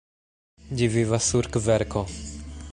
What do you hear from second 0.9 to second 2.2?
vivas sur kverko.